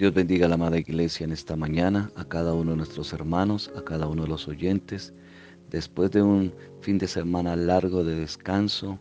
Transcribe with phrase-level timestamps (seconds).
[0.00, 3.70] Dios bendiga a la amada iglesia en esta mañana, a cada uno de nuestros hermanos,
[3.76, 5.12] a cada uno de los oyentes.
[5.68, 8.98] Después de un fin de semana largo de descanso,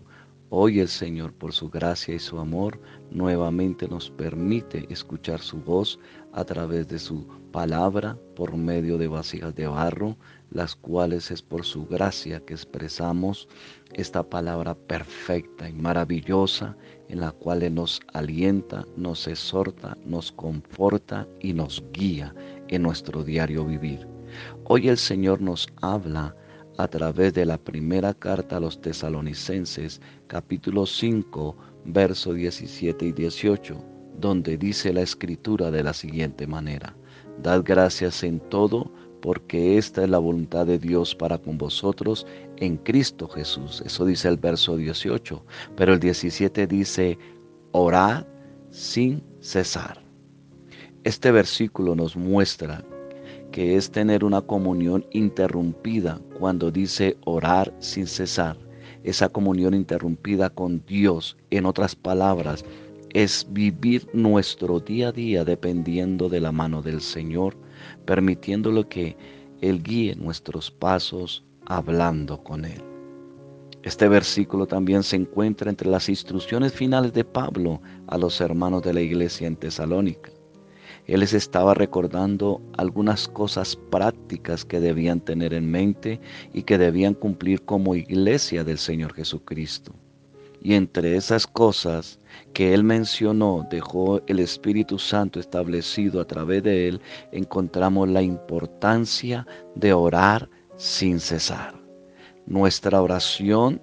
[0.50, 2.80] hoy el Señor, por su gracia y su amor,
[3.12, 6.00] nuevamente nos permite escuchar su voz
[6.34, 10.18] a través de su palabra por medio de vasijas de barro,
[10.52, 13.48] las cuales es por su gracia que expresamos
[13.94, 16.76] esta palabra perfecta y maravillosa
[17.08, 22.34] en la cual nos alienta, nos exhorta, nos conforta y nos guía
[22.68, 24.08] en nuestro diario vivir.
[24.66, 26.36] Hoy el Señor nos habla
[26.80, 33.76] a través de la primera carta a los tesalonicenses, capítulo 5, verso 17 y 18,
[34.18, 36.96] donde dice la escritura de la siguiente manera,
[37.44, 42.78] Dad gracias en todo, porque esta es la voluntad de Dios para con vosotros en
[42.78, 43.84] Cristo Jesús.
[43.86, 45.44] Eso dice el verso 18.
[45.76, 47.18] Pero el 17 dice,
[47.74, 48.26] orad
[48.70, 50.02] sin cesar.
[51.04, 52.86] Este versículo nos muestra
[53.52, 58.58] que es tener una comunión interrumpida cuando dice orar sin cesar.
[59.04, 62.66] Esa comunión interrumpida con Dios, en otras palabras,
[63.14, 67.58] es vivir nuestro día a día dependiendo de la mano del Señor
[68.06, 69.16] permitiéndolo que
[69.62, 72.82] Él guíe nuestros pasos hablando con Él.
[73.84, 78.94] Este versículo también se encuentra entre las instrucciones finales de Pablo a los hermanos de
[78.94, 80.32] la iglesia en Tesalónica.
[81.10, 86.22] Él les estaba recordando algunas cosas prácticas que debían tener en mente
[86.54, 89.92] y que debían cumplir como iglesia del Señor Jesucristo.
[90.62, 92.20] Y entre esas cosas
[92.54, 99.48] que él mencionó, dejó el Espíritu Santo establecido a través de él, encontramos la importancia
[99.74, 101.74] de orar sin cesar.
[102.46, 103.82] Nuestra oración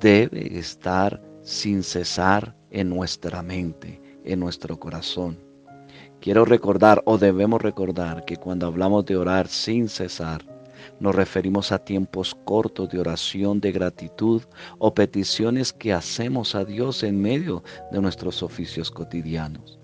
[0.00, 5.45] debe estar sin cesar en nuestra mente, en nuestro corazón.
[6.20, 10.44] Quiero recordar o debemos recordar que cuando hablamos de orar sin cesar,
[11.00, 14.42] nos referimos a tiempos cortos de oración, de gratitud
[14.78, 17.62] o peticiones que hacemos a Dios en medio
[17.92, 19.78] de nuestros oficios cotidianos.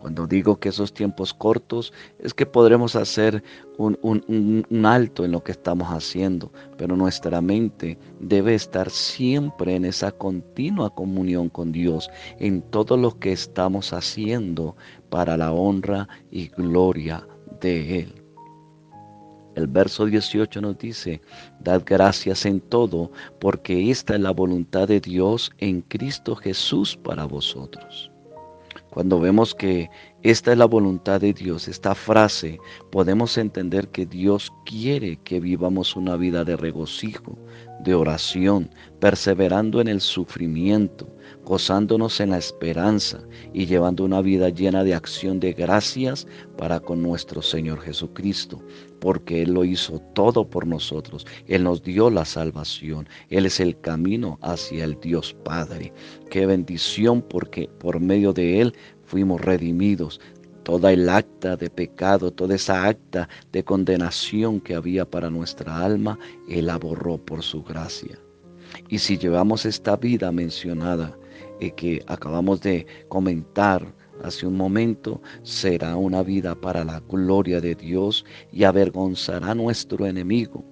[0.00, 3.42] Cuando digo que esos tiempos cortos es que podremos hacer
[3.78, 9.84] un, un, alto en lo que estamos haciendo, pero nuestra mente debe estar siempre en
[9.84, 14.76] esa continua comunión con Dios, en todo lo que estamos haciendo
[15.10, 17.26] para la honra y gloria
[17.60, 18.22] de Él.
[19.56, 21.20] El verso 18 nos dice,
[21.58, 23.10] dad gracias en todo,
[23.40, 28.12] porque esta es la voluntad de Dios en Cristo Jesús para vosotros.
[28.98, 29.90] Cuando vemos que
[30.24, 32.58] esta es la voluntad de Dios, esta frase,
[32.90, 37.38] podemos entender que Dios quiere que vivamos una vida de regocijo,
[37.80, 41.08] de oración, perseverando en el sufrimiento,
[41.44, 43.20] gozándonos en la esperanza
[43.52, 48.62] y llevando una vida llena de acción de gracias para con nuestro Señor Jesucristo,
[49.00, 51.26] porque Él lo hizo todo por nosotros.
[51.46, 53.08] Él nos dio la salvación.
[53.30, 55.92] Él es el camino hacia el Dios Padre.
[56.30, 58.74] Qué bendición porque por medio de Él
[59.04, 60.20] fuimos redimidos.
[60.68, 66.18] Toda el acta de pecado, toda esa acta de condenación que había para nuestra alma,
[66.46, 68.18] Él la borró por su gracia.
[68.90, 71.16] Y si llevamos esta vida mencionada,
[71.58, 77.74] y que acabamos de comentar hace un momento, será una vida para la gloria de
[77.74, 80.62] Dios y avergonzará a nuestro enemigo,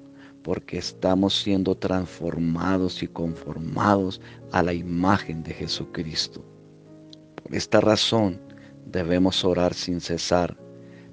[0.42, 4.20] porque estamos siendo transformados y conformados
[4.52, 6.44] a la imagen de Jesucristo.
[7.42, 8.44] Por esta razón
[8.86, 10.56] debemos orar sin cesar.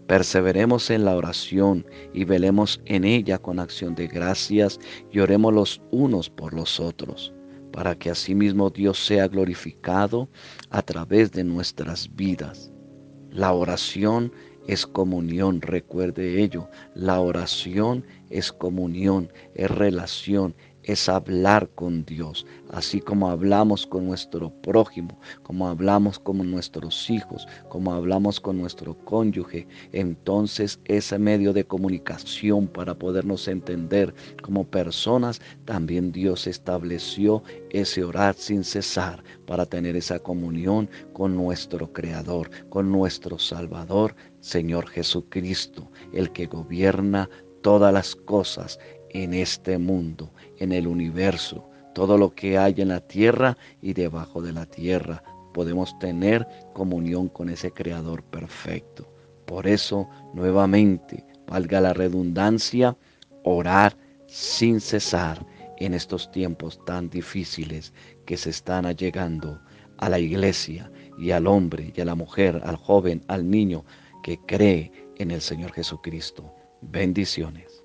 [0.08, 4.80] Perseveremos en la oración y velemos en ella con acción de gracias
[5.12, 7.34] y oremos los unos por los otros
[7.74, 10.30] para que asimismo Dios sea glorificado
[10.70, 12.72] a través de nuestras vidas.
[13.32, 14.32] La oración
[14.68, 16.70] es comunión, recuerde ello.
[16.94, 24.50] La oración es comunión, es relación, es hablar con Dios, así como hablamos con nuestro
[24.62, 29.68] prójimo, como hablamos con nuestros hijos, como hablamos con nuestro cónyuge.
[29.92, 38.36] Entonces ese medio de comunicación para podernos entender como personas, también Dios estableció ese orar
[38.36, 46.32] sin cesar para tener esa comunión con nuestro Creador, con nuestro Salvador, Señor Jesucristo, el
[46.32, 47.30] que gobierna
[47.62, 48.78] todas las cosas
[49.14, 54.42] en este mundo, en el universo, todo lo que hay en la tierra y debajo
[54.42, 55.24] de la tierra.
[55.54, 59.08] Podemos tener comunión con ese Creador perfecto.
[59.46, 62.98] Por eso, nuevamente, valga la redundancia,
[63.44, 63.96] orar
[64.28, 65.46] sin cesar
[65.78, 67.94] en estos tiempos tan difíciles
[68.26, 69.62] que se están allegando
[69.98, 73.86] a la iglesia y al hombre y a la mujer, al joven, al niño
[74.24, 76.54] que cree en el Señor Jesucristo.
[76.82, 77.83] Bendiciones.